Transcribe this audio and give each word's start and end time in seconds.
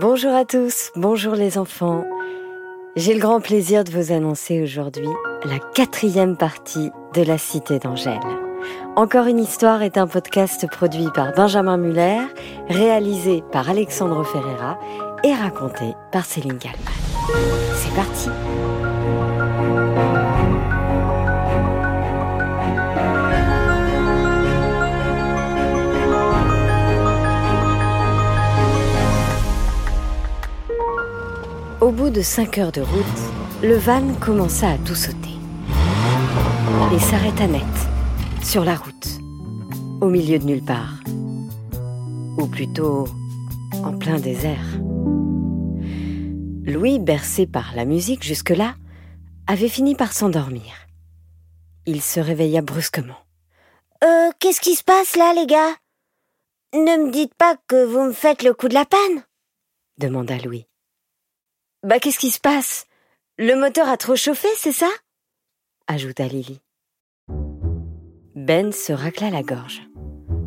Bonjour 0.00 0.32
à 0.32 0.44
tous, 0.44 0.92
bonjour 0.94 1.34
les 1.34 1.58
enfants. 1.58 2.04
J'ai 2.94 3.14
le 3.14 3.18
grand 3.18 3.40
plaisir 3.40 3.82
de 3.82 3.90
vous 3.90 4.12
annoncer 4.12 4.62
aujourd'hui 4.62 5.08
la 5.44 5.58
quatrième 5.58 6.36
partie 6.36 6.92
de 7.14 7.22
La 7.22 7.36
Cité 7.36 7.80
d'Angèle. 7.80 8.20
Encore 8.94 9.26
une 9.26 9.40
histoire 9.40 9.82
est 9.82 9.98
un 9.98 10.06
podcast 10.06 10.70
produit 10.70 11.08
par 11.12 11.32
Benjamin 11.32 11.78
Muller, 11.78 12.20
réalisé 12.68 13.42
par 13.50 13.68
Alexandre 13.68 14.22
Ferreira 14.22 14.78
et 15.24 15.34
raconté 15.34 15.86
par 16.12 16.24
Céline 16.24 16.58
Galman. 16.58 16.92
C'est 17.74 17.94
parti 17.96 18.28
bout 32.08 32.14
de 32.14 32.22
cinq 32.22 32.56
heures 32.56 32.72
de 32.72 32.80
route, 32.80 33.20
le 33.62 33.76
van 33.76 34.14
commença 34.14 34.70
à 34.70 34.78
tout 34.78 34.94
sauter 34.94 35.36
et 36.94 36.98
s'arrêta 36.98 37.46
net, 37.46 37.62
sur 38.42 38.64
la 38.64 38.76
route, 38.76 39.08
au 40.00 40.08
milieu 40.08 40.38
de 40.38 40.44
nulle 40.44 40.64
part, 40.64 41.00
ou 42.38 42.46
plutôt 42.46 43.08
en 43.84 43.98
plein 43.98 44.18
désert. 44.18 44.64
Louis, 46.64 46.98
bercé 46.98 47.46
par 47.46 47.74
la 47.76 47.84
musique 47.84 48.24
jusque-là, 48.24 48.76
avait 49.46 49.68
fini 49.68 49.94
par 49.94 50.14
s'endormir. 50.14 50.72
Il 51.84 52.00
se 52.00 52.20
réveilla 52.20 52.62
brusquement. 52.62 53.18
Euh, 54.02 54.30
qu'est-ce 54.38 54.62
qui 54.62 54.76
se 54.76 54.84
passe 54.84 55.14
là, 55.16 55.34
les 55.34 55.46
gars? 55.46 55.74
Ne 56.72 57.04
me 57.04 57.10
dites 57.10 57.34
pas 57.34 57.56
que 57.66 57.84
vous 57.84 58.04
me 58.04 58.12
faites 58.12 58.42
le 58.42 58.54
coup 58.54 58.68
de 58.68 58.74
la 58.74 58.86
panne 58.86 59.24
demanda 59.98 60.38
Louis. 60.38 60.68
Bah 61.84 62.00
qu'est-ce 62.00 62.18
qui 62.18 62.30
se 62.30 62.40
passe? 62.40 62.86
Le 63.38 63.54
moteur 63.54 63.88
a 63.88 63.96
trop 63.96 64.16
chauffé, 64.16 64.48
c'est 64.56 64.72
ça? 64.72 64.88
Ajouta 65.86 66.26
Lily. 66.26 66.60
Ben 68.34 68.72
se 68.72 68.92
racla 68.92 69.30
la 69.30 69.44
gorge. 69.44 69.82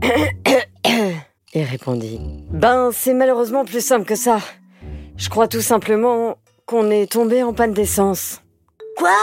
et 1.53 1.63
répondit. 1.63 2.19
Ben, 2.49 2.91
c'est 2.91 3.13
malheureusement 3.13 3.63
plus 3.63 3.85
simple 3.85 4.05
que 4.05 4.15
ça. 4.15 4.39
Je 5.15 5.29
crois 5.29 5.47
tout 5.47 5.61
simplement 5.61 6.37
qu'on 6.65 6.91
est 6.91 7.09
tombé 7.09 7.43
en 7.43 7.53
panne 7.53 7.73
d'essence. 7.73 8.41
Quoi? 8.97 9.15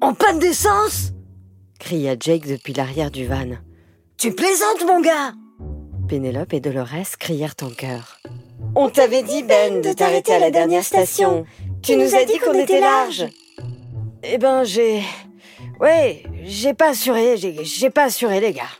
En 0.00 0.14
panne 0.14 0.38
d'essence? 0.38 1.10
Cria 1.80 2.14
Jake 2.18 2.46
depuis 2.46 2.72
l'arrière 2.72 3.10
du 3.10 3.26
van. 3.26 3.56
Tu 4.16 4.32
plaisantes, 4.32 4.86
mon 4.86 5.00
gars 5.00 5.32
Pénélope 6.08 6.52
et 6.52 6.60
Dolores 6.60 7.18
crièrent 7.18 7.56
en 7.62 7.70
chœur. 7.70 8.20
On 8.84 8.88
t'avait 8.88 9.22
dit, 9.22 9.44
Ben, 9.44 9.80
de 9.80 9.92
t'arrêter 9.92 10.34
à 10.34 10.40
la 10.40 10.50
dernière 10.50 10.82
station. 10.82 11.46
Tu 11.84 11.96
nous 11.96 12.16
as 12.16 12.24
dit 12.24 12.36
qu'on 12.38 12.58
était 12.58 12.80
large. 12.80 13.28
Eh 14.24 14.38
ben, 14.38 14.64
j'ai... 14.64 15.02
Ouais, 15.80 16.24
j'ai 16.42 16.74
pas 16.74 16.88
assuré, 16.88 17.36
j'ai 17.36 17.90
pas 17.90 18.06
assuré, 18.06 18.40
les 18.40 18.52
gars. 18.52 18.74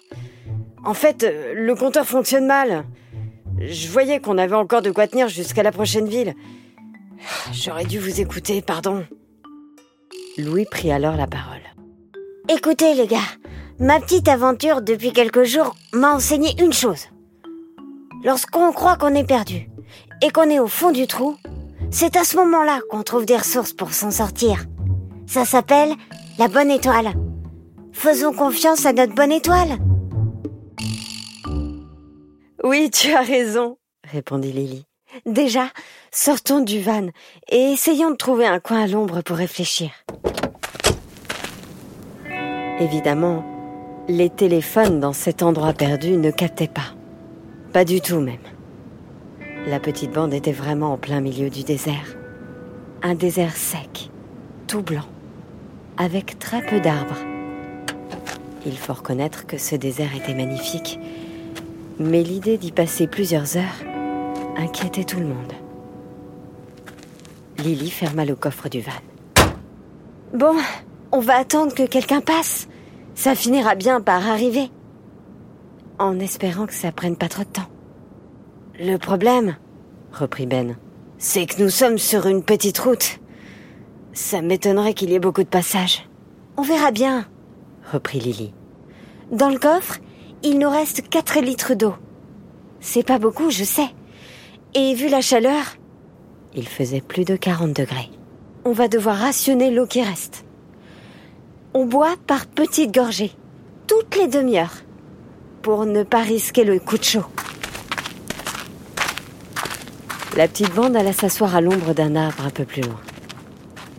En 0.84 0.92
fait, 0.92 1.24
le 1.54 1.72
compteur 1.76 2.04
fonctionne 2.04 2.46
mal. 2.46 2.84
Je 3.60 3.86
voyais 3.86 4.18
qu'on 4.18 4.38
avait 4.38 4.56
encore 4.56 4.82
de 4.82 4.90
quoi 4.90 5.06
tenir 5.06 5.28
jusqu'à 5.28 5.62
la 5.62 5.70
prochaine 5.70 6.08
ville. 6.08 6.34
J'aurais 7.52 7.84
dû 7.84 8.00
vous 8.00 8.20
écouter, 8.20 8.60
pardon. 8.60 9.04
Louis 10.36 10.66
prit 10.68 10.90
alors 10.90 11.16
la 11.16 11.28
parole. 11.28 11.62
Écoutez, 12.48 12.94
les 12.94 13.06
gars, 13.06 13.18
ma 13.78 14.00
petite 14.00 14.26
aventure 14.26 14.82
depuis 14.82 15.12
quelques 15.12 15.44
jours 15.44 15.76
m'a 15.92 16.12
enseigné 16.12 16.60
une 16.60 16.72
chose. 16.72 17.06
Lorsqu'on 18.24 18.72
croit 18.72 18.96
qu'on 18.96 19.14
est 19.14 19.26
perdu, 19.26 19.68
et 20.22 20.30
qu'on 20.30 20.48
est 20.48 20.60
au 20.60 20.68
fond 20.68 20.92
du 20.92 21.06
trou, 21.06 21.36
c'est 21.90 22.16
à 22.16 22.24
ce 22.24 22.36
moment-là 22.36 22.80
qu'on 22.88 23.02
trouve 23.02 23.26
des 23.26 23.36
ressources 23.36 23.72
pour 23.72 23.92
s'en 23.92 24.10
sortir. 24.10 24.64
Ça 25.26 25.44
s'appelle 25.44 25.92
la 26.38 26.48
bonne 26.48 26.70
étoile. 26.70 27.12
Faisons 27.92 28.32
confiance 28.32 28.86
à 28.86 28.92
notre 28.92 29.14
bonne 29.14 29.32
étoile. 29.32 29.76
Oui, 32.64 32.90
tu 32.90 33.12
as 33.12 33.22
raison, 33.22 33.76
répondit 34.04 34.52
Lily. 34.52 34.86
Déjà, 35.26 35.68
sortons 36.12 36.60
du 36.60 36.80
van 36.80 37.08
et 37.50 37.72
essayons 37.72 38.12
de 38.12 38.16
trouver 38.16 38.46
un 38.46 38.60
coin 38.60 38.84
à 38.84 38.86
l'ombre 38.86 39.20
pour 39.20 39.36
réfléchir. 39.36 39.90
Évidemment, 42.80 43.44
les 44.08 44.30
téléphones 44.30 45.00
dans 45.00 45.12
cet 45.12 45.42
endroit 45.42 45.72
perdu 45.72 46.16
ne 46.16 46.30
captaient 46.30 46.68
pas. 46.68 46.94
Pas 47.72 47.84
du 47.84 48.00
tout 48.00 48.20
même. 48.20 48.38
La 49.66 49.78
petite 49.78 50.10
bande 50.10 50.34
était 50.34 50.52
vraiment 50.52 50.92
en 50.92 50.98
plein 50.98 51.20
milieu 51.20 51.48
du 51.48 51.62
désert. 51.62 52.16
Un 53.02 53.14
désert 53.14 53.56
sec, 53.56 54.10
tout 54.66 54.82
blanc, 54.82 55.06
avec 55.96 56.38
très 56.40 56.66
peu 56.66 56.80
d'arbres. 56.80 57.18
Il 58.66 58.76
faut 58.76 58.92
reconnaître 58.92 59.46
que 59.46 59.58
ce 59.58 59.76
désert 59.76 60.16
était 60.16 60.34
magnifique, 60.34 60.98
mais 62.00 62.24
l'idée 62.24 62.58
d'y 62.58 62.72
passer 62.72 63.06
plusieurs 63.06 63.56
heures 63.56 63.84
inquiétait 64.56 65.04
tout 65.04 65.20
le 65.20 65.26
monde. 65.26 65.52
Lily 67.58 67.90
ferma 67.90 68.24
le 68.24 68.34
coffre 68.34 68.68
du 68.68 68.80
van. 68.80 68.90
Bon, 70.34 70.56
on 71.12 71.20
va 71.20 71.36
attendre 71.36 71.72
que 71.72 71.86
quelqu'un 71.86 72.20
passe. 72.20 72.66
Ça 73.14 73.36
finira 73.36 73.76
bien 73.76 74.00
par 74.00 74.26
arriver. 74.28 74.70
En 76.00 76.18
espérant 76.18 76.66
que 76.66 76.74
ça 76.74 76.90
prenne 76.90 77.16
pas 77.16 77.28
trop 77.28 77.44
de 77.44 77.48
temps. 77.48 77.68
Le 78.84 78.96
problème, 78.96 79.54
reprit 80.12 80.46
Ben, 80.46 80.76
c'est 81.16 81.46
que 81.46 81.62
nous 81.62 81.70
sommes 81.70 81.98
sur 81.98 82.26
une 82.26 82.42
petite 82.42 82.80
route. 82.80 83.20
Ça 84.12 84.42
m'étonnerait 84.42 84.92
qu'il 84.92 85.10
y 85.10 85.14
ait 85.14 85.20
beaucoup 85.20 85.44
de 85.44 85.48
passages. 85.48 86.08
On 86.56 86.62
verra 86.62 86.90
bien, 86.90 87.28
reprit 87.92 88.18
Lily. 88.18 88.52
Dans 89.30 89.50
le 89.50 89.60
coffre, 89.60 90.00
il 90.42 90.58
nous 90.58 90.68
reste 90.68 91.08
4 91.08 91.38
litres 91.42 91.74
d'eau. 91.74 91.94
C'est 92.80 93.06
pas 93.06 93.20
beaucoup, 93.20 93.50
je 93.50 93.62
sais. 93.62 93.86
Et 94.74 94.94
vu 94.94 95.08
la 95.08 95.20
chaleur, 95.20 95.76
il 96.52 96.66
faisait 96.66 97.02
plus 97.02 97.24
de 97.24 97.36
40 97.36 97.72
degrés. 97.72 98.10
On 98.64 98.72
va 98.72 98.88
devoir 98.88 99.16
rationner 99.16 99.70
l'eau 99.70 99.86
qui 99.86 100.02
reste. 100.02 100.44
On 101.72 101.86
boit 101.86 102.16
par 102.26 102.46
petites 102.46 102.92
gorgées, 102.92 103.30
toutes 103.86 104.16
les 104.16 104.26
demi-heures, 104.26 104.82
pour 105.62 105.86
ne 105.86 106.02
pas 106.02 106.22
risquer 106.22 106.64
le 106.64 106.80
coup 106.80 106.98
de 106.98 107.04
chaud. 107.04 107.26
La 110.34 110.48
petite 110.48 110.74
bande 110.74 110.96
alla 110.96 111.12
s'asseoir 111.12 111.54
à 111.54 111.60
l'ombre 111.60 111.92
d'un 111.92 112.16
arbre 112.16 112.46
un 112.46 112.50
peu 112.50 112.64
plus 112.64 112.80
loin. 112.80 112.98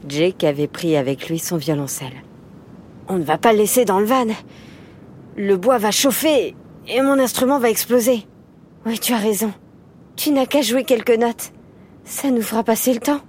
Jake 0.10 0.44
avait 0.44 0.68
pris 0.68 0.98
avec 0.98 1.30
lui 1.30 1.38
son 1.38 1.58
violoncelle. 1.58 2.24
On 3.08 3.20
ne 3.20 3.24
va 3.24 3.38
pas 3.38 3.52
le 3.52 3.60
laisser 3.60 3.86
dans 3.86 4.00
le 4.00 4.06
van. 4.06 4.26
Le 5.38 5.58
bois 5.58 5.78
va 5.78 5.92
chauffer 5.92 6.56
et 6.88 7.02
mon 7.04 7.20
instrument 7.20 7.60
va 7.60 7.70
exploser. 7.70 8.26
Oui, 8.88 8.98
tu 8.98 9.14
as 9.14 9.18
raison. 9.18 9.54
Tu 10.16 10.32
n'as 10.32 10.48
qu'à 10.48 10.64
jouer 10.64 10.84
quelques 10.84 11.16
notes. 11.16 11.52
Ça 12.04 12.32
nous 12.32 12.42
fera 12.42 12.64
passer 12.64 12.96
le 12.96 13.00
temps. 13.00 13.22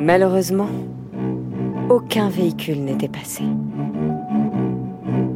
Malheureusement, 0.00 0.70
aucun 1.90 2.28
véhicule 2.28 2.84
n'était 2.84 3.08
passé. 3.08 3.42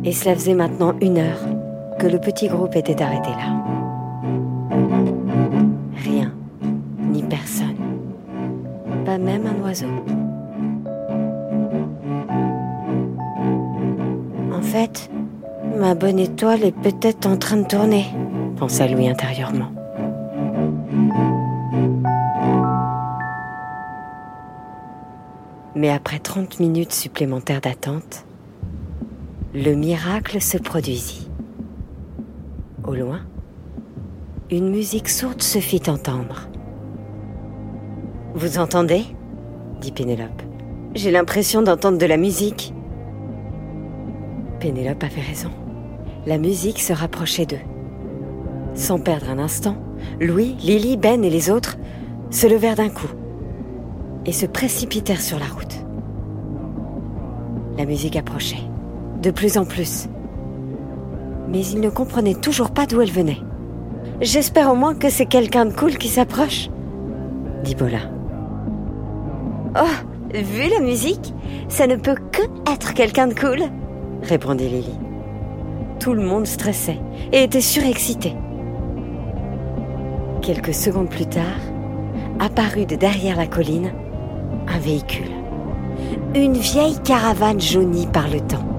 Et 0.06 0.12
cela 0.12 0.36
faisait 0.36 0.54
maintenant 0.54 0.94
une 1.00 1.18
heure 1.18 1.40
que 1.98 2.06
le 2.06 2.20
petit 2.20 2.46
groupe 2.46 2.76
était 2.76 3.02
arrêté 3.02 3.30
là. 3.30 3.56
Rien, 5.96 6.32
ni 7.00 7.24
personne, 7.24 7.74
pas 9.04 9.18
même 9.18 9.46
un 9.48 9.64
oiseau. 9.64 9.88
En 14.52 14.62
fait, 14.62 15.10
ma 15.76 15.96
bonne 15.96 16.20
étoile 16.20 16.62
est 16.62 16.76
peut-être 16.76 17.26
en 17.26 17.36
train 17.36 17.56
de 17.56 17.66
tourner, 17.66 18.06
pensa 18.56 18.86
Louis 18.86 19.08
intérieurement. 19.08 19.72
Mais 25.74 25.90
après 25.90 26.20
30 26.20 26.60
minutes 26.60 26.92
supplémentaires 26.92 27.60
d'attente, 27.60 28.25
le 29.56 29.74
miracle 29.74 30.42
se 30.42 30.58
produisit. 30.58 31.30
Au 32.86 32.94
loin, 32.94 33.20
une 34.50 34.68
musique 34.68 35.08
sourde 35.08 35.40
se 35.40 35.60
fit 35.60 35.80
entendre. 35.88 36.50
Vous 38.34 38.58
entendez? 38.58 39.04
dit 39.80 39.92
Pénélope. 39.92 40.42
J'ai 40.94 41.10
l'impression 41.10 41.62
d'entendre 41.62 41.96
de 41.96 42.04
la 42.04 42.18
musique. 42.18 42.74
Pénélope 44.60 45.02
avait 45.02 45.22
raison. 45.22 45.50
La 46.26 46.36
musique 46.36 46.82
se 46.82 46.92
rapprochait 46.92 47.46
d'eux. 47.46 47.56
Sans 48.74 48.98
perdre 48.98 49.30
un 49.30 49.38
instant, 49.38 49.78
Louis, 50.20 50.54
Lily, 50.60 50.98
Ben 50.98 51.24
et 51.24 51.30
les 51.30 51.48
autres 51.48 51.78
se 52.28 52.46
levèrent 52.46 52.76
d'un 52.76 52.90
coup 52.90 53.10
et 54.26 54.32
se 54.32 54.44
précipitèrent 54.44 55.22
sur 55.22 55.38
la 55.38 55.46
route. 55.46 55.82
La 57.78 57.86
musique 57.86 58.16
approchait 58.16 58.64
de 59.26 59.32
plus 59.32 59.58
en 59.58 59.64
plus. 59.64 60.08
mais 61.48 61.64
ils 61.66 61.80
ne 61.80 61.90
comprenaient 61.90 62.34
toujours 62.34 62.70
pas 62.70 62.86
d'où 62.86 63.00
elle 63.00 63.10
venait. 63.10 63.40
J'espère 64.20 64.70
au 64.70 64.76
moins 64.76 64.94
que 64.94 65.10
c'est 65.10 65.26
quelqu'un 65.26 65.66
de 65.66 65.72
cool 65.72 65.98
qui 65.98 66.08
s'approche, 66.08 66.70
dit 67.64 67.74
Bola. 67.74 67.98
Oh, 69.74 69.96
vu 70.32 70.68
la 70.70 70.80
musique, 70.80 71.34
ça 71.68 71.88
ne 71.88 71.96
peut 71.96 72.14
que 72.30 72.42
être 72.72 72.94
quelqu'un 72.94 73.26
de 73.26 73.34
cool, 73.34 73.62
répondit 74.22 74.68
Lily. 74.68 74.94
Tout 75.98 76.14
le 76.14 76.22
monde 76.22 76.46
stressait 76.46 77.00
et 77.32 77.42
était 77.42 77.60
surexcité. 77.60 78.32
Quelques 80.40 80.74
secondes 80.74 81.10
plus 81.10 81.26
tard, 81.26 81.60
apparut 82.38 82.86
de 82.86 82.94
derrière 82.94 83.36
la 83.36 83.48
colline 83.48 83.90
un 84.68 84.78
véhicule. 84.78 85.30
Une 86.34 86.54
vieille 86.54 87.00
caravane 87.02 87.60
jaunie 87.60 88.06
par 88.06 88.28
le 88.28 88.40
temps. 88.40 88.75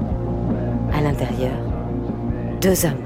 Deux 2.61 2.85
hommes. 2.85 3.03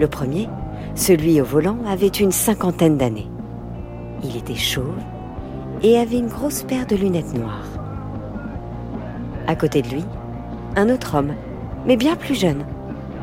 Le 0.00 0.08
premier, 0.08 0.48
celui 0.96 1.40
au 1.40 1.44
volant, 1.44 1.78
avait 1.86 2.08
une 2.08 2.32
cinquantaine 2.32 2.96
d'années. 2.96 3.28
Il 4.24 4.36
était 4.36 4.56
chauve 4.56 4.98
et 5.82 5.96
avait 5.98 6.18
une 6.18 6.28
grosse 6.28 6.64
paire 6.64 6.86
de 6.86 6.96
lunettes 6.96 7.34
noires. 7.34 7.68
À 9.46 9.54
côté 9.54 9.82
de 9.82 9.88
lui, 9.88 10.04
un 10.74 10.88
autre 10.88 11.16
homme, 11.16 11.34
mais 11.86 11.96
bien 11.96 12.16
plus 12.16 12.34
jeune, 12.34 12.64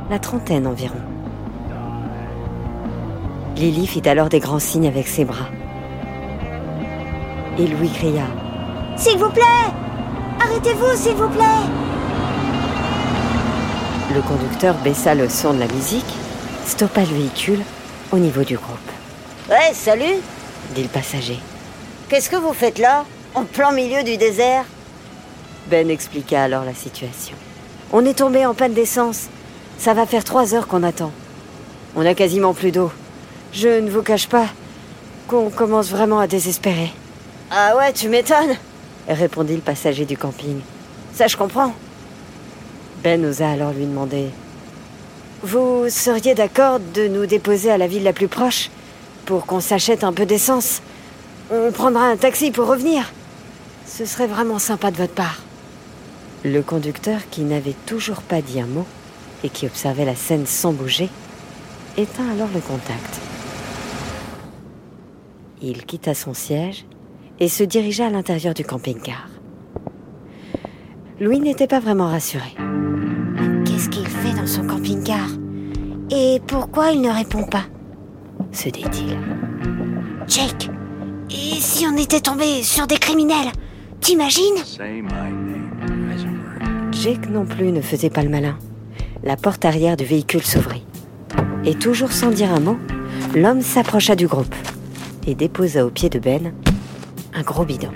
la 0.10 0.20
trentaine 0.20 0.68
environ. 0.68 1.00
Lily 3.58 3.88
fit 3.88 4.08
alors 4.08 4.30
des 4.30 4.40
grands 4.40 4.60
signes 4.60 4.88
avec 4.88 5.08
ses 5.08 5.26
bras. 5.26 5.50
Et 7.58 7.68
Louis 7.68 7.90
cria 7.90 8.24
S'il 8.96 9.18
vous 9.18 9.32
plaît 9.32 9.44
Arrêtez-vous, 10.40 10.96
s'il 10.96 11.16
vous 11.16 11.30
plaît 11.30 11.99
Le 14.14 14.22
conducteur 14.22 14.76
baissa 14.76 15.14
le 15.14 15.30
son 15.30 15.54
de 15.54 15.60
la 15.60 15.68
musique, 15.68 16.06
stoppa 16.66 17.02
le 17.02 17.08
véhicule 17.08 17.60
au 18.12 18.18
niveau 18.18 18.44
du 18.44 18.56
groupe. 18.56 18.78
Ouais, 19.50 19.74
salut 19.74 20.22
dit 20.76 20.84
le 20.84 20.90
passager. 20.90 21.40
Qu'est-ce 22.10 22.30
que 22.30 22.36
vous 22.36 22.54
faites 22.54 22.78
là 22.80 23.06
En 23.36 23.44
plein 23.44 23.72
milieu 23.72 24.04
du 24.04 24.18
désert? 24.18 24.66
Ben 25.68 25.90
expliqua 25.90 26.44
alors 26.44 26.64
la 26.66 26.74
situation. 26.74 27.36
On 27.92 28.06
est 28.06 28.18
tombé 28.18 28.46
en 28.46 28.54
panne 28.54 28.74
d'essence. 28.74 29.28
Ça 29.78 29.94
va 29.94 30.06
faire 30.06 30.24
trois 30.24 30.54
heures 30.54 30.68
qu'on 30.68 30.84
attend. 30.84 31.12
On 31.96 32.06
a 32.06 32.14
quasiment 32.14 32.54
plus 32.54 32.72
d'eau. 32.72 32.92
Je 33.54 33.80
ne 33.80 33.90
vous 33.90 34.04
cache 34.04 34.28
pas 34.28 34.48
qu'on 35.28 35.50
commence 35.50 35.90
vraiment 35.90 36.20
à 36.20 36.28
désespérer. 36.28 36.92
Ah 37.52 37.76
ouais, 37.78 37.94
tu 37.94 38.10
m'étonnes 38.10 38.58
répondit 39.08 39.56
le 39.56 39.62
passager 39.62 40.06
du 40.06 40.18
camping. 40.18 40.60
Ça, 41.14 41.28
je 41.28 41.38
comprends. 41.38 41.74
Ben 43.04 43.24
osa 43.24 43.52
alors 43.52 43.72
lui 43.72 43.86
demander 43.86 44.28
Vous 45.42 45.90
seriez 45.90 46.36
d'accord 46.36 46.80
de 46.94 47.08
nous 47.08 47.26
déposer 47.26 47.72
à 47.72 47.78
la 47.78 47.88
ville 47.88 48.04
la 48.04 48.12
plus 48.12 48.28
proche 48.28 48.70
pour 49.26 49.46
qu'on 49.46 49.62
s'achète 49.62 50.04
un 50.04 50.12
peu 50.12 50.26
d'essence? 50.26 50.82
On 51.52 51.72
prendra 51.72 52.08
un 52.08 52.18
taxi 52.18 52.52
pour 52.52 52.68
revenir. 52.68 53.12
Ce 53.86 54.06
serait 54.06 54.28
vraiment 54.28 54.60
sympa 54.60 54.92
de 54.92 54.98
votre 54.98 55.14
part. 55.14 55.42
Le 56.44 56.62
conducteur, 56.62 57.22
qui 57.32 57.42
n'avait 57.42 57.76
toujours 57.86 58.22
pas 58.22 58.42
dit 58.42 58.60
un 58.60 58.68
mot 58.68 58.86
et 59.44 59.50
qui 59.50 59.66
observait 59.66 60.06
la 60.06 60.16
scène 60.16 60.46
sans 60.46 60.74
bouger, 60.74 61.10
éteint 61.98 62.30
alors 62.32 62.50
le 62.54 62.60
contact. 62.60 63.20
Il 65.62 65.86
quitta 65.86 66.14
son 66.14 66.34
siège 66.34 66.86
et 67.40 67.48
se 67.48 67.64
dirigea 67.64 68.08
à 68.08 68.10
l'intérieur 68.10 68.54
du 68.54 68.64
camping-car. 68.64 69.30
Louis 71.20 71.40
n'était 71.40 71.68
pas 71.68 71.80
vraiment 71.80 72.08
rassuré. 72.08 72.56
Et 76.12 76.42
pourquoi 76.48 76.92
il 76.92 77.02
ne 77.02 77.10
répond 77.10 77.44
pas 77.44 77.66
se 78.52 78.70
dit-il. 78.70 79.18
Jake, 80.28 80.70
et 81.30 81.60
si 81.60 81.86
on 81.86 81.96
était 81.98 82.20
tombé 82.22 82.64
sur 82.64 82.88
des 82.88 82.98
criminels 82.98 83.52
T'imagines 84.02 84.64
Jake 86.92 87.30
non 87.30 87.46
plus 87.46 87.72
ne 87.72 87.82
faisait 87.82 88.10
pas 88.10 88.24
le 88.24 88.30
malin. 88.30 88.58
La 89.24 89.36
porte 89.36 89.66
arrière 89.66 89.98
du 89.98 90.06
véhicule 90.06 90.44
s'ouvrit. 90.44 90.86
Et 91.66 91.76
toujours 91.76 92.12
sans 92.12 92.32
dire 92.32 92.54
un 92.54 92.60
mot, 92.60 92.78
l'homme 93.36 93.62
s'approcha 93.62 94.16
du 94.16 94.28
groupe 94.28 94.56
et 95.28 95.36
déposa 95.36 95.86
au 95.86 95.90
pied 95.90 96.10
de 96.10 96.20
Ben 96.20 96.54
un 97.34 97.42
gros 97.44 97.66
bidon. 97.66 97.92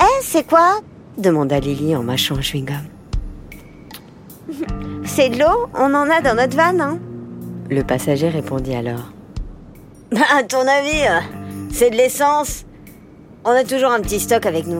Eh, 0.00 0.22
c'est 0.22 0.46
quoi? 0.46 0.80
demanda 1.16 1.60
Lily 1.60 1.94
en 1.94 2.02
mâchant 2.02 2.36
un 2.36 2.40
chewing-gum. 2.40 2.97
C'est 5.18 5.30
de 5.30 5.40
l'eau 5.40 5.68
On 5.74 5.92
en 5.94 6.08
a 6.08 6.20
dans 6.20 6.36
notre 6.36 6.56
van, 6.56 6.78
hein 6.78 7.00
Le 7.68 7.82
passager 7.82 8.28
répondit 8.28 8.76
alors. 8.76 9.12
Bah, 10.12 10.20
à 10.32 10.44
ton 10.44 10.60
avis, 10.60 11.08
euh, 11.08 11.18
c'est 11.72 11.90
de 11.90 11.96
l'essence 11.96 12.64
On 13.44 13.50
a 13.50 13.64
toujours 13.64 13.90
un 13.90 14.00
petit 14.00 14.20
stock 14.20 14.46
avec 14.46 14.68
nous. 14.68 14.78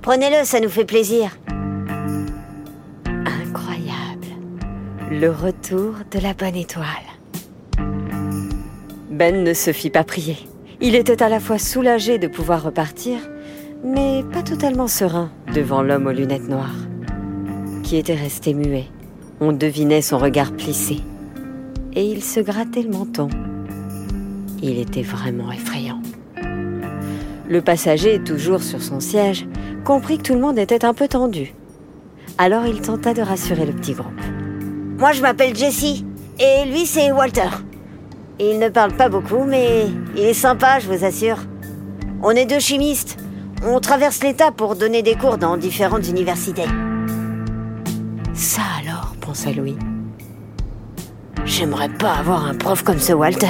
Prenez-le, 0.00 0.46
ça 0.46 0.58
nous 0.58 0.70
fait 0.70 0.86
plaisir. 0.86 1.36
Incroyable. 3.04 4.26
Le 5.10 5.28
retour 5.28 5.96
de 6.10 6.18
la 6.20 6.32
bonne 6.32 6.56
étoile. 6.56 6.86
Ben 9.10 9.44
ne 9.44 9.52
se 9.52 9.74
fit 9.74 9.90
pas 9.90 10.04
prier. 10.04 10.38
Il 10.80 10.94
était 10.94 11.22
à 11.22 11.28
la 11.28 11.40
fois 11.40 11.58
soulagé 11.58 12.16
de 12.16 12.26
pouvoir 12.26 12.62
repartir, 12.62 13.18
mais 13.84 14.24
pas 14.32 14.42
totalement 14.42 14.88
serein 14.88 15.30
devant 15.54 15.82
l'homme 15.82 16.06
aux 16.06 16.12
lunettes 16.12 16.48
noires, 16.48 16.88
qui 17.82 17.98
était 17.98 18.14
resté 18.14 18.54
muet. 18.54 18.86
On 19.44 19.50
devinait 19.50 20.02
son 20.02 20.18
regard 20.18 20.52
plissé, 20.52 21.00
et 21.94 22.04
il 22.04 22.22
se 22.22 22.38
grattait 22.38 22.82
le 22.82 22.90
menton. 22.90 23.28
Il 24.62 24.78
était 24.78 25.02
vraiment 25.02 25.50
effrayant. 25.50 26.00
Le 27.48 27.60
passager, 27.60 28.22
toujours 28.22 28.62
sur 28.62 28.80
son 28.80 29.00
siège, 29.00 29.48
comprit 29.84 30.18
que 30.18 30.22
tout 30.22 30.34
le 30.34 30.40
monde 30.40 30.60
était 30.60 30.84
un 30.84 30.94
peu 30.94 31.08
tendu. 31.08 31.54
Alors 32.38 32.66
il 32.66 32.82
tenta 32.82 33.14
de 33.14 33.20
rassurer 33.20 33.66
le 33.66 33.72
petit 33.72 33.94
groupe. 33.94 34.20
Moi, 34.98 35.10
je 35.10 35.22
m'appelle 35.22 35.56
Jesse, 35.56 36.04
et 36.38 36.64
lui, 36.70 36.86
c'est 36.86 37.10
Walter. 37.10 37.50
Il 38.38 38.60
ne 38.60 38.68
parle 38.68 38.92
pas 38.92 39.08
beaucoup, 39.08 39.42
mais 39.42 39.86
il 40.14 40.22
est 40.22 40.34
sympa, 40.34 40.78
je 40.78 40.86
vous 40.86 41.04
assure. 41.04 41.38
On 42.22 42.30
est 42.30 42.46
deux 42.46 42.60
chimistes. 42.60 43.18
On 43.66 43.80
traverse 43.80 44.22
l'État 44.22 44.52
pour 44.52 44.76
donner 44.76 45.02
des 45.02 45.16
cours 45.16 45.36
dans 45.36 45.56
différentes 45.56 46.06
universités. 46.06 46.68
Pensa 49.32 49.50
Louis. 49.50 49.78
J'aimerais 51.46 51.88
pas 51.88 52.12
avoir 52.16 52.44
un 52.44 52.54
prof 52.54 52.82
comme 52.82 52.98
ce 52.98 53.14
Walter. 53.14 53.46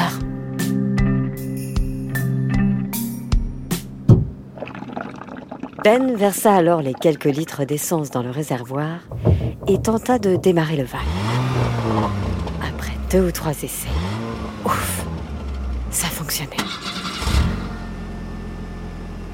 Ben 5.83 6.15
versa 6.15 6.55
alors 6.55 6.83
les 6.83 6.95
quelques 6.95 7.25
litres 7.25 7.65
d'essence 7.65 8.13
dans 8.13 8.23
le 8.23 8.31
réservoir 8.31 9.01
et 9.67 9.83
tenta 9.83 10.21
de 10.21 10.37
démarrer 10.37 10.77
le 10.77 10.85
van. 10.85 10.99
Après 12.61 12.93
deux 13.11 13.27
ou 13.27 13.33
trois 13.33 13.51
essais, 13.51 13.89
ouf, 14.65 15.05
ça 15.91 16.07
fonctionnait. 16.07 16.51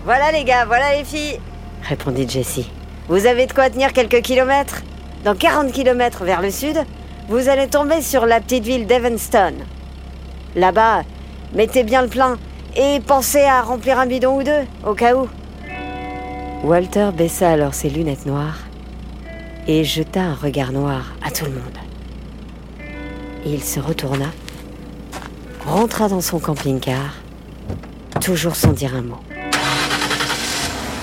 Voilà 0.06 0.32
les 0.32 0.44
gars, 0.44 0.64
voilà 0.64 0.96
les 0.96 1.04
filles, 1.04 1.38
répondit 1.82 2.26
Jessie. 2.26 2.70
Vous 3.10 3.26
avez 3.26 3.46
de 3.46 3.52
quoi 3.52 3.68
tenir 3.68 3.92
quelques 3.92 4.22
kilomètres? 4.22 4.82
Dans 5.24 5.34
40 5.34 5.72
kilomètres 5.72 6.24
vers 6.24 6.40
le 6.40 6.50
sud, 6.50 6.76
vous 7.28 7.48
allez 7.48 7.66
tomber 7.66 8.02
sur 8.02 8.24
la 8.24 8.40
petite 8.40 8.64
ville 8.64 8.86
d'Evanston. 8.86 9.54
Là-bas, 10.54 11.02
mettez 11.54 11.82
bien 11.82 12.02
le 12.02 12.08
plein 12.08 12.38
et 12.76 13.00
pensez 13.00 13.42
à 13.42 13.62
remplir 13.62 13.98
un 13.98 14.06
bidon 14.06 14.38
ou 14.38 14.42
deux, 14.44 14.64
au 14.86 14.94
cas 14.94 15.14
où. 15.16 15.28
Walter 16.62 17.10
baissa 17.16 17.50
alors 17.50 17.74
ses 17.74 17.90
lunettes 17.90 18.26
noires 18.26 18.58
et 19.66 19.84
jeta 19.84 20.20
un 20.20 20.34
regard 20.34 20.72
noir 20.72 21.14
à 21.22 21.30
tout 21.30 21.44
le 21.44 21.52
monde. 21.52 21.78
Il 23.44 23.62
se 23.62 23.80
retourna, 23.80 24.26
rentra 25.66 26.08
dans 26.08 26.20
son 26.20 26.38
camping-car, 26.38 27.14
toujours 28.20 28.56
sans 28.56 28.72
dire 28.72 28.94
un 28.94 29.02
mot. 29.02 29.20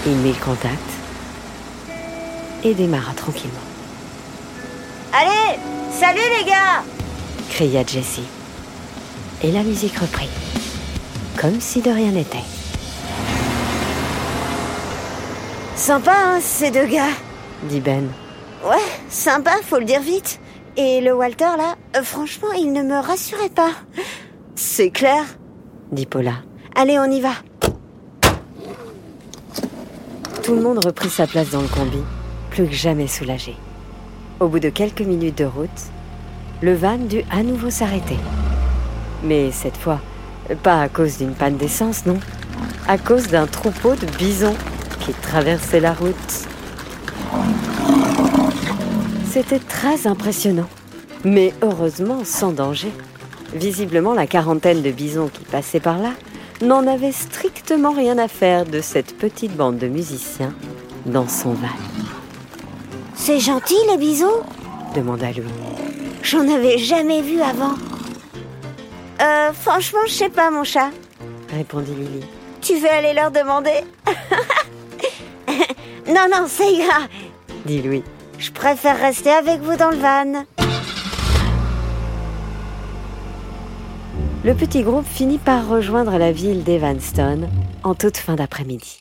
Il 0.05 0.15
mit 0.17 0.33
le 0.33 0.43
contact 0.43 0.89
et 2.63 2.73
démarra 2.73 3.13
tranquillement. 3.13 3.74
Allez, 5.17 5.57
salut 5.91 6.19
les 6.39 6.45
gars 6.45 6.83
cria 7.55 7.85
Jessie. 7.85 8.27
Et 9.41 9.51
la 9.51 9.63
musique 9.63 9.97
reprit, 9.97 10.29
comme 11.39 11.61
si 11.61 11.81
de 11.81 11.89
rien 11.89 12.11
n'était. 12.11 12.43
Sympa, 15.77 16.11
hein, 16.11 16.39
ces 16.41 16.69
deux 16.69 16.87
gars 16.87 17.13
dit 17.63 17.79
Ben. 17.79 18.09
Ouais, 18.67 18.75
sympa, 19.07 19.51
faut 19.63 19.79
le 19.79 19.85
dire 19.85 20.01
vite. 20.01 20.41
Et 20.75 20.99
le 20.99 21.15
Walter, 21.15 21.55
là, 21.57 21.75
euh, 21.95 22.03
franchement, 22.03 22.51
il 22.57 22.73
ne 22.73 22.83
me 22.83 22.99
rassurait 22.99 23.47
pas. 23.47 23.71
C'est 24.55 24.89
clair 24.89 25.23
dit 25.93 26.05
Paula. 26.05 26.33
Allez, 26.75 26.99
on 26.99 27.05
y 27.05 27.21
va. 27.21 27.35
Tout 30.43 30.55
le 30.55 30.61
monde 30.61 30.83
reprit 30.83 31.09
sa 31.09 31.25
place 31.25 31.51
dans 31.51 31.61
le 31.61 31.69
combi, 31.69 31.99
plus 32.49 32.67
que 32.67 32.73
jamais 32.73 33.07
soulagé. 33.07 33.55
Au 34.41 34.49
bout 34.49 34.59
de 34.59 34.69
quelques 34.69 35.01
minutes 35.01 35.37
de 35.37 35.45
route, 35.45 35.69
le 36.61 36.75
van 36.75 36.97
dut 36.97 37.23
à 37.31 37.41
nouveau 37.41 37.69
s'arrêter. 37.69 38.17
Mais 39.23 39.49
cette 39.51 39.77
fois, 39.77 40.01
pas 40.61 40.81
à 40.81 40.89
cause 40.89 41.17
d'une 41.17 41.33
panne 41.33 41.55
d'essence, 41.55 42.05
non, 42.05 42.19
à 42.85 42.97
cause 42.97 43.27
d'un 43.27 43.47
troupeau 43.47 43.95
de 43.95 44.05
bisons 44.17 44.55
qui 44.99 45.13
traversait 45.13 45.79
la 45.79 45.93
route. 45.93 46.47
C'était 49.31 49.59
très 49.59 50.05
impressionnant, 50.05 50.67
mais 51.23 51.53
heureusement 51.61 52.25
sans 52.25 52.51
danger. 52.51 52.91
Visiblement, 53.53 54.13
la 54.13 54.27
quarantaine 54.27 54.81
de 54.81 54.91
bisons 54.91 55.29
qui 55.31 55.45
passaient 55.45 55.79
par 55.79 55.97
là 55.97 56.11
n'en 56.61 56.85
avait 56.87 57.13
strictement 57.13 57.93
rien 57.93 58.17
à 58.17 58.27
faire 58.27 58.65
de 58.65 58.81
cette 58.81 59.17
petite 59.17 59.55
bande 59.55 59.77
de 59.77 59.87
musiciens 59.87 60.53
dans 61.05 61.29
son 61.29 61.53
van. 61.53 61.94
C'est 63.25 63.39
gentil 63.39 63.73
les 63.89 63.97
bisons 63.97 64.43
demanda 64.93 65.31
Louis. 65.31 65.49
J'en 66.21 66.47
avais 66.47 66.77
jamais 66.77 67.23
vu 67.23 67.41
avant. 67.41 67.73
Euh, 69.19 69.51
franchement, 69.51 70.01
je 70.05 70.11
sais 70.11 70.29
pas, 70.29 70.51
mon 70.51 70.63
chat, 70.63 70.91
répondit 71.51 71.95
Lily. 71.95 72.23
Tu 72.61 72.75
veux 72.77 72.87
aller 72.87 73.13
leur 73.13 73.31
demander? 73.31 73.81
Non, 76.07 76.27
non, 76.31 76.45
ça 76.45 76.65
ira, 76.65 77.07
dit 77.65 77.81
Louis. 77.81 78.03
Je 78.37 78.51
préfère 78.51 78.99
rester 78.99 79.31
avec 79.31 79.59
vous 79.59 79.75
dans 79.75 79.89
le 79.89 79.97
van. 79.97 80.45
Le 84.43 84.53
petit 84.53 84.83
groupe 84.83 85.07
finit 85.07 85.39
par 85.39 85.67
rejoindre 85.67 86.19
la 86.19 86.31
ville 86.31 86.63
d'Evanston 86.63 87.49
en 87.83 87.95
toute 87.95 88.17
fin 88.17 88.35
d'après-midi. 88.35 88.99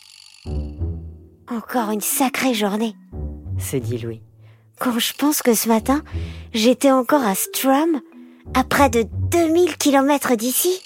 Encore 1.50 1.90
une 1.90 2.00
sacrée 2.00 2.54
journée, 2.54 2.97
se 3.59 3.77
dit 3.77 3.99
Louis. 3.99 4.23
Quand 4.79 4.99
je 4.99 5.15
pense 5.15 5.43
que 5.43 5.55
ce 5.55 5.69
matin, 5.69 6.03
j'étais 6.53 6.91
encore 6.91 7.23
à 7.23 7.35
Strum, 7.35 8.01
à 8.55 8.65
près 8.65 8.91
de 8.91 9.05
2000 9.31 9.77
km 9.77 10.35
d'ici. 10.37 10.81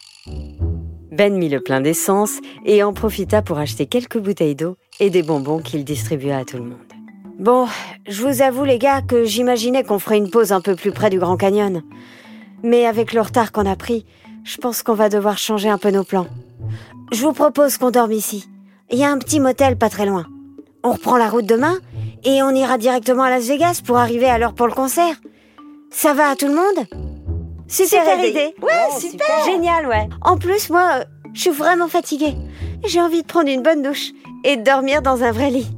Ben 1.11 1.37
mit 1.37 1.49
le 1.49 1.61
plein 1.61 1.81
d'essence 1.81 2.39
et 2.65 2.83
en 2.83 2.93
profita 2.93 3.43
pour 3.43 3.59
acheter 3.59 3.87
quelques 3.87 4.19
bouteilles 4.19 4.55
d'eau 4.55 4.77
et 5.01 5.11
des 5.11 5.23
bonbons 5.23 5.61
qu'il 5.61 5.85
distribua 5.85 6.37
à 6.39 6.45
tout 6.45 6.59
le 6.59 6.65
monde. 6.65 6.79
Bon, 7.39 7.67
je 8.07 8.23
vous 8.23 8.43
avoue 8.43 8.65
les 8.65 8.79
gars 8.79 9.01
que 9.01 9.25
j'imaginais 9.25 9.85
qu'on 9.85 9.99
ferait 9.99 10.19
une 10.19 10.31
pause 10.31 10.53
un 10.53 10.61
peu 10.61 10.75
plus 10.75 10.93
près 10.93 11.09
du 11.09 11.19
Grand 11.19 11.37
Canyon. 11.37 11.83
Mais 12.63 12.85
avec 12.85 13.13
le 13.13 13.21
retard 13.21 13.53
qu'on 13.53 13.67
a 13.67 13.77
pris, 13.77 14.05
je 14.45 14.57
pense 14.59 14.83
qu'on 14.83 14.95
va 14.95 15.09
devoir 15.09 15.39
changer 15.39 15.69
un 15.69 15.79
peu 15.79 15.91
nos 15.91 16.05
plans. 16.05 16.27
Je 17.13 17.23
vous 17.23 17.33
propose 17.33 17.79
qu'on 17.79 17.91
dorme 17.91 18.13
ici. 18.13 18.49
Il 18.91 18.99
y 18.99 19.05
a 19.05 19.11
un 19.11 19.19
petit 19.19 19.41
motel 19.41 19.77
pas 19.77 19.89
très 19.89 20.05
loin. 20.05 20.27
On 20.83 20.93
reprend 20.93 21.17
la 21.17 21.29
route 21.29 21.47
demain 21.47 21.79
et 22.25 22.43
on 22.43 22.51
ira 22.51 22.79
directement 22.79 23.23
à 23.23 23.31
Las 23.31 23.49
Vegas 23.49 23.81
pour 23.85 23.99
arriver 23.99 24.27
à 24.27 24.39
l'heure 24.39 24.55
pour 24.55 24.67
le 24.67 24.73
concert. 24.73 25.15
Ça 25.91 26.15
va 26.15 26.29
à 26.29 26.37
tout 26.37 26.47
le 26.47 26.55
monde? 26.55 26.87
Super, 27.69 28.25
idée. 28.25 28.55
Ouais, 28.63 28.99
super. 28.99 29.45
Génial, 29.45 29.87
ouais. 29.87 30.09
En 30.23 30.39
plus, 30.39 30.71
moi, 30.71 31.05
je 31.35 31.41
suis 31.41 31.51
vraiment 31.51 31.89
fatiguée. 31.89 32.35
J'ai 32.87 33.01
envie 33.01 33.23
de 33.23 33.27
prendre 33.27 33.49
une 33.49 33.63
bonne 33.63 33.83
douche 33.83 34.13
et 34.45 34.57
de 34.57 34.63
dormir 34.63 35.03
dans 35.03 35.23
un 35.23 35.33
vrai 35.33 35.51
lit. 35.51 35.69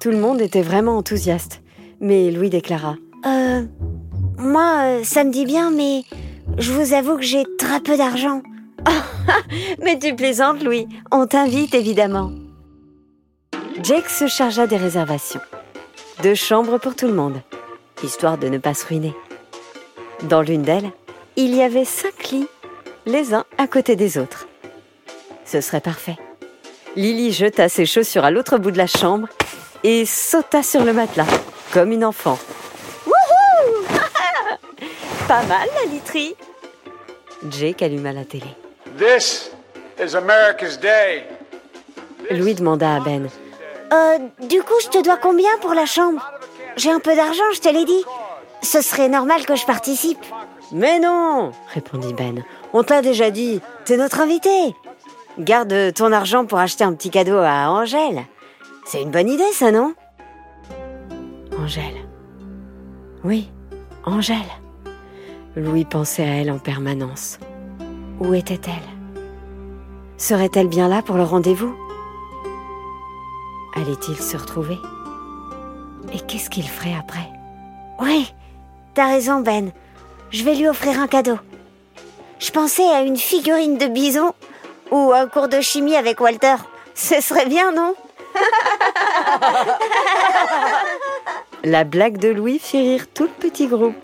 Tout 0.00 0.10
le 0.10 0.18
monde 0.18 0.40
était 0.40 0.62
vraiment 0.62 0.96
enthousiaste, 0.96 1.60
mais 2.00 2.30
Louis 2.30 2.50
déclara 2.50 2.96
Euh. 3.26 3.64
Moi, 4.38 4.74
euh, 4.84 5.00
ça 5.02 5.24
me 5.24 5.32
dit 5.32 5.44
bien, 5.44 5.70
mais 5.70 6.04
je 6.58 6.72
vous 6.72 6.92
avoue 6.94 7.16
que 7.16 7.22
j'ai 7.22 7.44
très 7.58 7.80
peu 7.80 7.96
d'argent. 7.96 8.42
mais 9.82 9.98
tu 9.98 10.14
plaisantes, 10.14 10.62
Louis. 10.62 10.86
On 11.10 11.26
t'invite, 11.26 11.74
évidemment. 11.74 12.30
Jake 13.82 14.08
se 14.08 14.26
chargea 14.26 14.66
des 14.66 14.76
réservations. 14.76 15.40
Deux 16.22 16.34
chambres 16.34 16.78
pour 16.78 16.96
tout 16.96 17.06
le 17.06 17.12
monde, 17.12 17.40
histoire 18.02 18.36
de 18.36 18.48
ne 18.48 18.58
pas 18.58 18.74
se 18.74 18.84
ruiner. 18.86 19.14
Dans 20.24 20.42
l'une 20.42 20.62
d'elles, 20.62 20.90
il 21.36 21.54
y 21.54 21.62
avait 21.62 21.84
cinq 21.84 22.30
lits, 22.30 22.48
les 23.06 23.34
uns 23.34 23.44
à 23.56 23.68
côté 23.68 23.94
des 23.94 24.18
autres. 24.18 24.48
Ce 25.44 25.60
serait 25.60 25.80
parfait. 25.80 26.16
Lily 26.96 27.32
jeta 27.32 27.68
ses 27.68 27.86
chaussures 27.86 28.24
à 28.24 28.32
l'autre 28.32 28.58
bout 28.58 28.72
de 28.72 28.78
la 28.78 28.88
chambre 28.88 29.28
et 29.84 30.04
sauta 30.04 30.64
sur 30.64 30.84
le 30.84 30.92
matelas, 30.92 31.26
comme 31.72 31.92
une 31.92 32.04
enfant. 32.04 32.38
Wouhou 33.06 33.84
Pas 35.28 35.44
mal 35.44 35.68
la 35.80 35.90
literie. 35.90 36.34
Jake 37.48 37.82
alluma 37.82 38.12
la 38.12 38.24
télé. 38.24 38.48
This 38.98 39.52
is 40.02 40.16
America's 40.16 40.78
Day. 40.80 41.24
Louis 42.32 42.54
demanda 42.56 42.96
à 42.96 43.00
Ben. 43.00 43.28
Euh, 43.92 44.18
du 44.48 44.62
coup, 44.62 44.74
je 44.82 44.88
te 44.88 45.02
dois 45.02 45.16
combien 45.16 45.50
pour 45.60 45.74
la 45.74 45.86
chambre? 45.86 46.24
J'ai 46.76 46.90
un 46.90 47.00
peu 47.00 47.14
d'argent, 47.16 47.44
je 47.54 47.60
te 47.60 47.68
l'ai 47.68 47.84
dit. 47.84 48.04
Ce 48.62 48.82
serait 48.82 49.08
normal 49.08 49.46
que 49.46 49.56
je 49.56 49.64
participe. 49.64 50.24
Mais 50.72 50.98
non 50.98 51.52
répondit 51.72 52.12
Ben. 52.12 52.44
On 52.72 52.82
t'a 52.82 53.00
déjà 53.00 53.30
dit, 53.30 53.60
t'es 53.84 53.96
notre 53.96 54.20
invité. 54.20 54.74
Garde 55.38 55.94
ton 55.94 56.12
argent 56.12 56.44
pour 56.44 56.58
acheter 56.58 56.84
un 56.84 56.92
petit 56.92 57.10
cadeau 57.10 57.38
à 57.38 57.70
Angèle. 57.70 58.24
C'est 58.84 59.02
une 59.02 59.10
bonne 59.10 59.28
idée, 59.28 59.52
ça, 59.52 59.70
non? 59.70 59.94
Angèle. 61.58 62.06
Oui, 63.24 63.50
Angèle. 64.04 64.36
Louis 65.56 65.84
pensait 65.84 66.24
à 66.24 66.34
elle 66.34 66.50
en 66.50 66.58
permanence. 66.58 67.38
Où 68.20 68.34
était-elle? 68.34 68.74
Serait-elle 70.16 70.68
bien 70.68 70.88
là 70.88 71.02
pour 71.02 71.16
le 71.16 71.22
rendez-vous? 71.22 71.74
Allait-il 73.80 74.16
se 74.20 74.36
retrouver? 74.36 74.78
Et 76.12 76.18
qu'est-ce 76.18 76.50
qu'il 76.50 76.68
ferait 76.68 76.96
après? 76.98 77.28
Oui, 78.00 78.34
t'as 78.94 79.06
raison, 79.06 79.40
Ben. 79.40 79.70
Je 80.30 80.42
vais 80.42 80.56
lui 80.56 80.66
offrir 80.66 80.98
un 81.00 81.06
cadeau. 81.06 81.38
Je 82.40 82.50
pensais 82.50 82.88
à 82.88 83.02
une 83.02 83.16
figurine 83.16 83.78
de 83.78 83.86
bison 83.86 84.32
ou 84.90 85.12
un 85.12 85.28
cours 85.28 85.48
de 85.48 85.60
chimie 85.60 85.94
avec 85.94 86.20
Walter. 86.20 86.56
Ce 86.94 87.20
serait 87.20 87.46
bien, 87.46 87.70
non? 87.72 87.94
La 91.64 91.84
blague 91.84 92.18
de 92.18 92.28
Louis 92.30 92.58
fit 92.58 92.80
rire 92.80 93.06
tout 93.12 93.24
le 93.24 93.30
petit 93.30 93.68
groupe. 93.68 93.94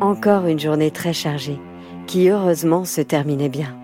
Encore 0.00 0.46
une 0.46 0.60
journée 0.60 0.90
très 0.92 1.12
chargée, 1.12 1.58
qui 2.06 2.28
heureusement 2.28 2.84
se 2.84 3.00
terminait 3.00 3.48
bien. 3.48 3.76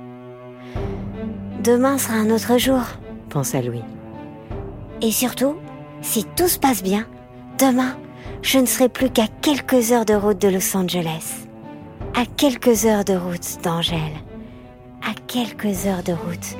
Demain 1.62 1.98
sera 1.98 2.14
un 2.14 2.30
autre 2.30 2.56
jour, 2.56 2.80
pensa 3.28 3.60
Louis. 3.60 3.82
Et 5.02 5.10
surtout, 5.10 5.56
si 6.00 6.24
tout 6.24 6.48
se 6.48 6.58
passe 6.58 6.82
bien, 6.82 7.06
demain, 7.58 7.98
je 8.40 8.58
ne 8.58 8.64
serai 8.64 8.88
plus 8.88 9.10
qu'à 9.10 9.26
quelques 9.42 9.92
heures 9.92 10.06
de 10.06 10.14
route 10.14 10.40
de 10.40 10.48
Los 10.48 10.74
Angeles, 10.74 11.46
à 12.14 12.24
quelques 12.24 12.86
heures 12.86 13.04
de 13.04 13.12
route 13.12 13.58
d'Angèle, 13.62 14.16
à 15.02 15.12
quelques 15.26 15.84
heures 15.84 16.02
de 16.02 16.12
route 16.12 16.56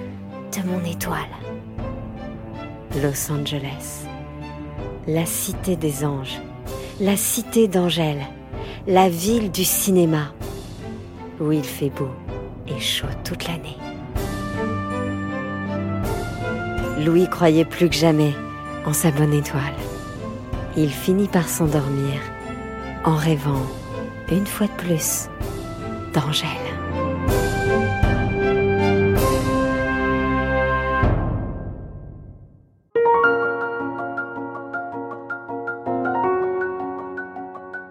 de 0.55 0.69
mon 0.69 0.85
étoile. 0.85 1.33
Los 3.03 3.33
Angeles, 3.33 4.05
la 5.07 5.25
cité 5.25 5.77
des 5.77 6.05
anges, 6.05 6.43
la 7.01 7.17
cité 7.17 7.69
d'Angèle, 7.69 8.27
la 8.87 9.09
ville 9.09 9.51
du 9.51 9.65
cinéma, 9.65 10.35
où 11.41 11.53
il 11.53 11.65
fait 11.65 11.89
beau 11.89 12.11
et 12.69 12.79
chaud 12.79 13.07
toute 13.25 13.49
l'année. 13.49 13.79
Louis 17.05 17.29
croyait 17.29 17.65
plus 17.65 17.89
que 17.89 17.97
jamais 17.97 18.35
en 18.85 18.93
sa 18.93 19.11
bonne 19.11 19.33
étoile. 19.33 19.63
Il 20.77 20.91
finit 20.91 21.29
par 21.29 21.49
s'endormir 21.49 22.21
en 23.05 23.15
rêvant, 23.15 23.63
une 24.31 24.47
fois 24.47 24.67
de 24.67 24.73
plus, 24.73 25.29
d'Angèle. 26.13 26.49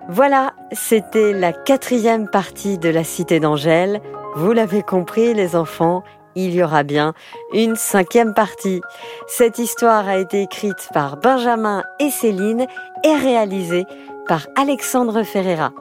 Voilà, 0.08 0.54
c'était 0.72 1.34
la 1.34 1.52
quatrième 1.52 2.30
partie 2.30 2.78
de 2.78 2.90
la 2.90 3.04
Cité 3.04 3.40
d'Angèle. 3.40 4.02
Vous 4.36 4.52
l'avez 4.52 4.84
compris, 4.84 5.34
les 5.34 5.56
enfants, 5.56 6.04
il 6.36 6.54
y 6.54 6.64
aura 6.64 6.84
bien 6.84 7.14
une 7.54 7.76
cinquième 7.76 8.34
partie. 8.34 8.82
Cette 9.28 9.60
histoire 9.60 10.08
a 10.08 10.18
été 10.18 10.44
écrite 10.44 10.90
par 10.94 11.18
Benjamin 11.18 11.84
et 12.00 12.10
Céline 12.10 12.66
et 13.04 13.16
réalisée 13.16 13.86
par 14.28 14.48
Alexandre 14.56 15.24
Ferreira. 15.24 15.72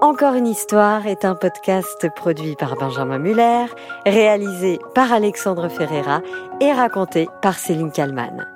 Encore 0.00 0.34
une 0.34 0.46
histoire 0.46 1.06
est 1.06 1.24
un 1.24 1.34
podcast 1.34 2.08
produit 2.16 2.56
par 2.56 2.74
Benjamin 2.76 3.18
Muller, 3.18 3.66
réalisé 4.06 4.78
par 4.94 5.12
Alexandre 5.12 5.68
Ferreira 5.68 6.20
et 6.60 6.72
raconté 6.72 7.28
par 7.40 7.58
Céline 7.58 7.92
Kallmann. 7.92 8.46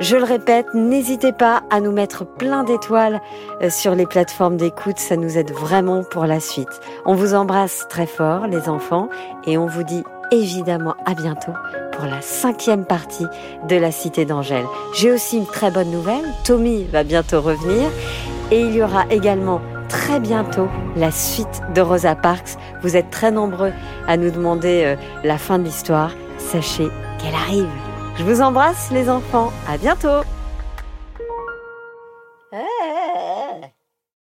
Je 0.00 0.16
le 0.16 0.24
répète, 0.24 0.72
n'hésitez 0.72 1.32
pas 1.32 1.62
à 1.68 1.78
nous 1.80 1.92
mettre 1.92 2.24
plein 2.24 2.64
d'étoiles 2.64 3.20
euh, 3.60 3.68
sur 3.68 3.94
les 3.94 4.06
plateformes 4.06 4.56
d'écoute, 4.56 4.98
ça 4.98 5.16
nous 5.16 5.36
aide 5.36 5.50
vraiment 5.50 6.04
pour 6.04 6.24
la 6.24 6.40
suite. 6.40 6.80
On 7.04 7.14
vous 7.14 7.34
embrasse 7.34 7.86
très 7.90 8.06
fort 8.06 8.46
les 8.46 8.70
enfants 8.70 9.10
et 9.46 9.58
on 9.58 9.66
vous 9.66 9.82
dit 9.82 10.02
évidemment 10.30 10.94
à 11.06 11.14
bientôt 11.14 11.52
pour 11.92 12.04
la 12.04 12.22
cinquième 12.22 12.84
partie 12.84 13.26
de 13.68 13.76
la 13.76 13.92
Cité 13.92 14.24
d'Angèle. 14.24 14.64
J'ai 14.94 15.12
aussi 15.12 15.38
une 15.38 15.46
très 15.46 15.70
bonne 15.70 15.90
nouvelle, 15.90 16.24
Tommy 16.44 16.84
va 16.84 17.04
bientôt 17.04 17.40
revenir 17.40 17.90
et 18.50 18.60
il 18.60 18.74
y 18.74 18.82
aura 18.82 19.04
également 19.10 19.60
très 19.88 20.20
bientôt 20.20 20.68
la 20.96 21.10
suite 21.10 21.60
de 21.74 21.80
Rosa 21.80 22.14
Parks. 22.14 22.56
Vous 22.82 22.96
êtes 22.96 23.10
très 23.10 23.30
nombreux 23.30 23.72
à 24.06 24.16
nous 24.16 24.30
demander 24.30 24.82
euh, 24.84 24.96
la 25.24 25.36
fin 25.36 25.58
de 25.58 25.64
l'histoire. 25.64 26.12
Sachez 26.38 26.88
qu'elle 27.18 27.34
arrive. 27.34 27.68
Je 28.16 28.24
vous 28.24 28.40
embrasse 28.40 28.90
les 28.90 29.08
enfants, 29.08 29.52
à 29.68 29.76
bientôt 29.76 30.24